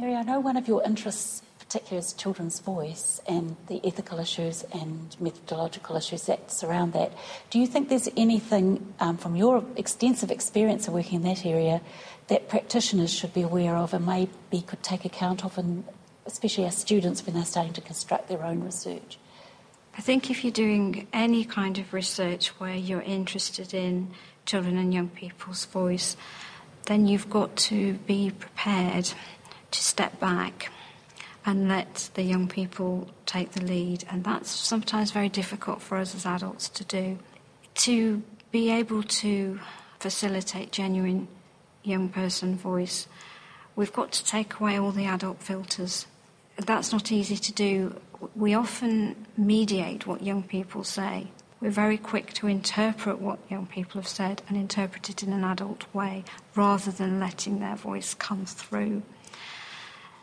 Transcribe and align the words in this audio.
Mary, 0.00 0.14
I 0.14 0.22
know 0.22 0.40
one 0.40 0.56
of 0.56 0.66
your 0.66 0.82
interests 0.82 1.42
particularly 1.58 1.98
is 1.98 2.14
children's 2.14 2.58
voice 2.58 3.20
and 3.28 3.54
the 3.66 3.82
ethical 3.84 4.18
issues 4.18 4.64
and 4.72 5.14
methodological 5.20 5.94
issues 5.94 6.22
that 6.22 6.50
surround 6.50 6.94
that. 6.94 7.12
Do 7.50 7.58
you 7.58 7.66
think 7.66 7.90
there's 7.90 8.08
anything 8.16 8.94
um, 8.98 9.18
from 9.18 9.36
your 9.36 9.62
extensive 9.76 10.30
experience 10.30 10.88
of 10.88 10.94
working 10.94 11.16
in 11.16 11.22
that 11.24 11.44
area 11.44 11.82
that 12.28 12.48
practitioners 12.48 13.12
should 13.12 13.34
be 13.34 13.42
aware 13.42 13.76
of 13.76 13.92
and 13.92 14.06
maybe 14.06 14.62
could 14.66 14.82
take 14.82 15.04
account 15.04 15.44
of, 15.44 15.58
and 15.58 15.84
especially 16.24 16.64
our 16.64 16.70
students 16.70 17.26
when 17.26 17.34
they're 17.34 17.44
starting 17.44 17.74
to 17.74 17.82
construct 17.82 18.28
their 18.28 18.42
own 18.42 18.64
research? 18.64 19.18
I 19.98 20.00
think 20.00 20.30
if 20.30 20.42
you're 20.44 20.50
doing 20.50 21.08
any 21.12 21.44
kind 21.44 21.76
of 21.76 21.92
research 21.92 22.58
where 22.58 22.74
you're 22.74 23.02
interested 23.02 23.74
in 23.74 24.12
children 24.46 24.78
and 24.78 24.94
young 24.94 25.10
people's 25.10 25.66
voice, 25.66 26.16
then 26.86 27.06
you've 27.06 27.28
got 27.28 27.54
to 27.54 27.92
be 27.92 28.30
prepared 28.30 29.12
to 29.70 29.82
step 29.82 30.18
back 30.20 30.70
and 31.46 31.68
let 31.68 32.10
the 32.14 32.22
young 32.22 32.48
people 32.48 33.08
take 33.26 33.52
the 33.52 33.64
lead. 33.64 34.04
And 34.10 34.24
that's 34.24 34.50
sometimes 34.50 35.10
very 35.10 35.28
difficult 35.28 35.80
for 35.80 35.96
us 35.96 36.14
as 36.14 36.26
adults 36.26 36.68
to 36.70 36.84
do. 36.84 37.18
To 37.74 38.22
be 38.50 38.70
able 38.70 39.02
to 39.02 39.60
facilitate 39.98 40.72
genuine 40.72 41.28
young 41.82 42.08
person 42.08 42.56
voice, 42.56 43.08
we've 43.76 43.92
got 43.92 44.12
to 44.12 44.24
take 44.24 44.60
away 44.60 44.78
all 44.78 44.92
the 44.92 45.06
adult 45.06 45.42
filters. 45.42 46.06
That's 46.56 46.92
not 46.92 47.10
easy 47.10 47.36
to 47.36 47.52
do. 47.52 47.98
We 48.36 48.52
often 48.52 49.26
mediate 49.36 50.06
what 50.06 50.22
young 50.22 50.42
people 50.42 50.84
say. 50.84 51.28
We're 51.60 51.70
very 51.70 51.98
quick 51.98 52.32
to 52.34 52.46
interpret 52.46 53.18
what 53.18 53.38
young 53.50 53.66
people 53.66 54.00
have 54.00 54.08
said 54.08 54.42
and 54.48 54.56
interpret 54.56 55.08
it 55.08 55.22
in 55.22 55.32
an 55.32 55.44
adult 55.44 55.84
way 55.94 56.24
rather 56.54 56.90
than 56.90 57.20
letting 57.20 57.60
their 57.60 57.76
voice 57.76 58.14
come 58.14 58.46
through 58.46 59.02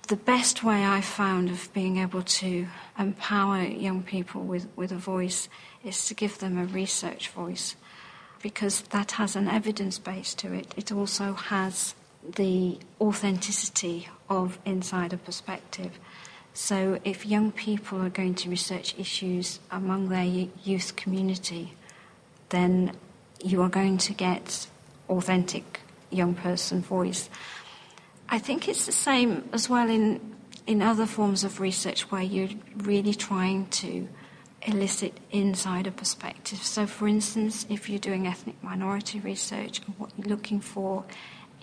the 0.08 0.16
best 0.16 0.64
way 0.64 0.86
I've 0.86 1.06
found 1.06 1.50
of 1.50 1.72
being 1.74 1.98
able 1.98 2.24
to 2.24 2.68
empower 2.98 3.62
young 3.63 4.04
people 4.04 4.41
with, 4.41 4.68
with 4.76 4.91
a 4.91 4.98
voice 4.98 5.49
is 5.84 6.05
to 6.08 6.14
give 6.14 6.40
them 6.40 6.58
a 6.58 6.66
research 6.66 7.27
voice 7.30 7.76
because 8.41 8.82
that 8.82 9.12
has 9.12 9.36
an 9.36 9.49
evidence 9.49 9.99
base 9.99 10.34
to 10.36 10.54
it. 10.54 10.74
It 10.77 10.91
also 10.91 11.34
has 11.34 11.94
the 12.36 12.77
authenticity 13.02 14.08
of 14.30 14.60
insider 14.66 15.18
perspective. 15.18 15.99
So 16.54 16.99
if 17.04 17.26
young 17.26 17.52
people 17.52 18.02
are 18.02 18.10
going 18.10 18.36
to 18.36 18.49
research 18.49 18.96
issues 18.98 19.60
among 19.71 20.10
their 20.10 20.48
youth 20.64 20.96
community, 20.96 21.74
then 22.49 22.94
you 23.44 23.62
are 23.62 23.70
going 23.70 23.98
to 23.99 24.14
get 24.14 24.68
authentic 25.10 25.82
young 26.10 26.34
person 26.34 26.82
voice. 26.82 27.30
I 28.30 28.40
think 28.40 28.68
it's 28.68 28.86
the 28.86 28.92
same 28.92 29.48
as 29.54 29.70
well 29.70 29.90
in, 29.90 30.36
in 30.66 30.82
other 30.82 31.06
forms 31.06 31.44
of 31.44 31.60
research 31.62 32.12
where 32.12 32.22
you're 32.22 32.50
really 32.76 33.14
trying 33.14 33.68
to 33.68 34.08
elicit 34.64 35.18
insider 35.32 35.92
perspective. 35.92 36.62
So, 36.62 36.86
for 36.86 37.08
instance, 37.08 37.66
if 37.70 37.90
you're 37.90 38.00
doing 38.00 38.28
ethnic 38.28 38.62
minority 38.62 39.22
research 39.22 39.80
and 39.86 39.96
what 39.98 40.12
you're 40.18 40.28
looking 40.28 40.60
for 40.60 41.05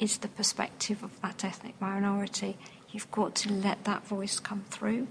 is 0.00 0.18
the 0.18 0.28
perspective 0.28 1.02
of 1.02 1.20
that 1.20 1.44
ethnic 1.44 1.78
minority, 1.80 2.56
you've 2.90 3.10
got 3.10 3.34
to 3.34 3.52
let 3.52 3.84
that 3.84 4.06
voice 4.06 4.40
come 4.40 4.64
through. 4.70 5.06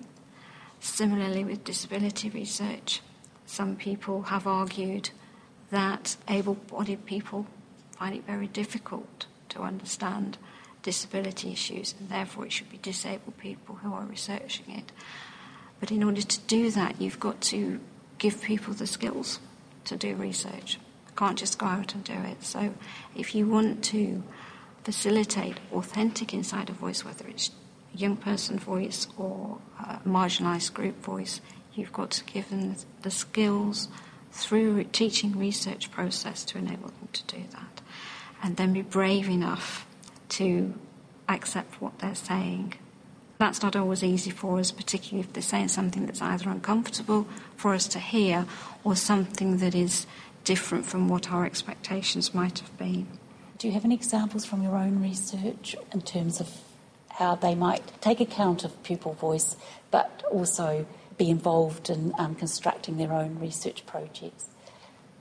Similarly, 0.79 1.43
with 1.43 1.63
disability 1.63 2.29
research, 2.31 3.01
some 3.45 3.75
people 3.75 4.23
have 4.23 4.47
argued 4.47 5.11
that 5.69 6.17
able 6.27 6.55
bodied 6.55 7.05
people 7.05 7.45
find 7.91 8.15
it 8.15 8.25
very 8.25 8.47
difficult 8.47 9.27
to 9.49 9.61
understand 9.61 10.37
disability 10.83 11.51
issues, 11.51 11.95
and 11.99 12.09
therefore 12.09 12.45
it 12.45 12.51
should 12.51 12.69
be 12.69 12.77
disabled 12.77 13.37
people 13.37 13.75
who 13.75 13.93
are 13.93 14.05
researching 14.05 14.69
it. 14.69 14.91
But 15.79 15.91
in 15.91 16.03
order 16.03 16.21
to 16.21 16.39
do 16.41 16.69
that, 16.71 17.01
you've 17.01 17.19
got 17.19 17.41
to 17.41 17.79
give 18.19 18.41
people 18.41 18.73
the 18.73 18.87
skills 18.87 19.39
to 19.85 19.97
do 19.97 20.15
research. 20.15 20.77
You 21.07 21.15
can't 21.17 21.37
just 21.37 21.57
go 21.57 21.65
out 21.65 21.95
and 21.95 22.03
do 22.03 22.13
it. 22.13 22.43
So 22.43 22.73
if 23.15 23.33
you 23.33 23.47
want 23.47 23.83
to 23.85 24.23
facilitate 24.83 25.59
authentic 25.71 26.33
insider 26.33 26.73
voice, 26.73 27.03
whether 27.03 27.27
it's 27.27 27.51
young 27.95 28.17
person 28.17 28.59
voice 28.59 29.07
or 29.17 29.59
marginalised 30.05 30.73
group 30.73 31.01
voice, 31.03 31.41
you've 31.73 31.93
got 31.93 32.11
to 32.11 32.23
give 32.25 32.49
them 32.49 32.75
the 33.01 33.11
skills 33.11 33.87
through 34.31 34.83
teaching 34.85 35.37
research 35.37 35.91
process 35.91 36.43
to 36.45 36.57
enable 36.57 36.89
them 36.89 37.07
to 37.13 37.23
do 37.23 37.43
that. 37.51 37.81
And 38.41 38.57
then 38.57 38.73
be 38.73 38.81
brave 38.81 39.29
enough 39.29 39.85
to 40.33 40.73
accept 41.29 41.81
what 41.81 41.99
they're 41.99 42.15
saying. 42.15 42.73
That's 43.39 43.61
not 43.61 43.75
always 43.75 44.03
easy 44.03 44.31
for 44.31 44.59
us, 44.59 44.71
particularly 44.71 45.27
if 45.27 45.33
they're 45.33 45.43
saying 45.43 45.69
something 45.69 46.05
that's 46.05 46.21
either 46.21 46.49
uncomfortable 46.49 47.27
for 47.55 47.73
us 47.73 47.87
to 47.89 47.99
hear 47.99 48.45
or 48.83 48.95
something 48.95 49.57
that 49.57 49.75
is 49.75 50.05
different 50.43 50.85
from 50.85 51.07
what 51.07 51.31
our 51.31 51.45
expectations 51.45 52.33
might 52.33 52.59
have 52.59 52.77
been. 52.77 53.07
Do 53.57 53.67
you 53.67 53.73
have 53.73 53.85
any 53.85 53.95
examples 53.95 54.45
from 54.45 54.61
your 54.61 54.75
own 54.75 55.01
research 55.01 55.75
in 55.91 56.01
terms 56.01 56.39
of 56.39 56.49
how 57.09 57.35
they 57.35 57.55
might 57.55 57.83
take 58.01 58.19
account 58.19 58.63
of 58.63 58.81
pupil 58.83 59.13
voice 59.13 59.55
but 59.91 60.23
also 60.31 60.85
be 61.17 61.29
involved 61.29 61.89
in 61.89 62.13
um, 62.17 62.35
constructing 62.35 62.97
their 62.97 63.13
own 63.13 63.39
research 63.39 63.85
projects? 63.85 64.47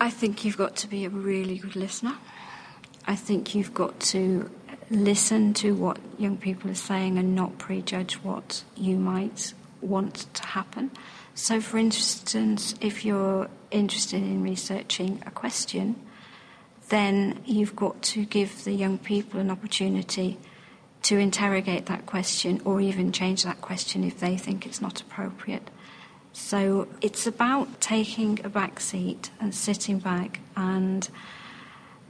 I 0.00 0.10
think 0.10 0.44
you've 0.44 0.56
got 0.56 0.74
to 0.76 0.88
be 0.88 1.04
a 1.04 1.10
really 1.10 1.58
good 1.58 1.76
listener. 1.76 2.16
I 3.06 3.14
think 3.16 3.54
you've 3.54 3.74
got 3.74 3.98
to 4.00 4.50
listen 4.92 5.54
to 5.54 5.74
what 5.74 5.98
young 6.18 6.36
people 6.36 6.70
are 6.70 6.74
saying 6.74 7.18
and 7.18 7.34
not 7.34 7.56
prejudge 7.58 8.14
what 8.16 8.62
you 8.76 8.96
might 8.96 9.54
want 9.80 10.26
to 10.34 10.42
happen. 10.44 10.90
So, 11.34 11.60
for 11.60 11.78
instance, 11.78 12.74
if 12.80 13.04
you're 13.04 13.48
interested 13.70 14.22
in 14.22 14.42
researching 14.42 15.22
a 15.26 15.30
question, 15.30 15.96
then 16.90 17.40
you've 17.46 17.74
got 17.74 18.02
to 18.02 18.26
give 18.26 18.64
the 18.64 18.72
young 18.72 18.98
people 18.98 19.40
an 19.40 19.50
opportunity 19.50 20.38
to 21.04 21.16
interrogate 21.16 21.86
that 21.86 22.04
question 22.04 22.60
or 22.64 22.80
even 22.80 23.12
change 23.12 23.44
that 23.44 23.60
question 23.60 24.04
if 24.04 24.20
they 24.20 24.36
think 24.36 24.66
it's 24.66 24.82
not 24.82 25.00
appropriate. 25.00 25.70
So, 26.34 26.86
it's 27.00 27.26
about 27.26 27.80
taking 27.80 28.40
a 28.44 28.50
back 28.50 28.78
seat 28.78 29.30
and 29.40 29.54
sitting 29.54 29.98
back 29.98 30.40
and 30.54 31.08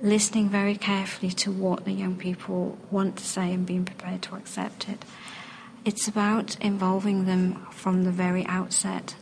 listening 0.03 0.49
very 0.49 0.75
carefully 0.75 1.31
to 1.31 1.53
what 1.53 1.85
the 1.85 1.93
young 1.93 2.17
people 2.17 2.77
want 2.91 3.17
to 3.17 3.25
say 3.25 3.53
and 3.53 3.65
being 3.65 3.85
prepared 3.85 4.21
to 4.21 4.35
accept 4.35 4.89
it. 4.89 5.05
It's 5.85 6.09
about 6.09 6.57
involving 6.61 7.25
them 7.25 7.67
from 7.71 8.03
the 8.03 8.11
very 8.11 8.45
outset. 8.47 9.15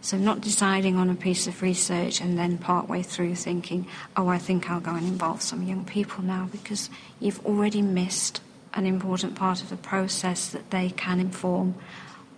So, 0.00 0.16
not 0.16 0.40
deciding 0.40 0.96
on 0.96 1.10
a 1.10 1.14
piece 1.16 1.48
of 1.48 1.60
research 1.60 2.20
and 2.20 2.38
then 2.38 2.56
partway 2.56 3.02
through 3.02 3.34
thinking, 3.34 3.88
oh, 4.16 4.28
I 4.28 4.38
think 4.38 4.70
I'll 4.70 4.80
go 4.80 4.94
and 4.94 5.06
involve 5.06 5.42
some 5.42 5.64
young 5.64 5.84
people 5.84 6.22
now, 6.22 6.48
because 6.52 6.88
you've 7.18 7.44
already 7.44 7.82
missed 7.82 8.40
an 8.74 8.86
important 8.86 9.34
part 9.34 9.60
of 9.60 9.70
the 9.70 9.76
process 9.76 10.50
that 10.50 10.70
they 10.70 10.90
can 10.90 11.18
inform 11.18 11.74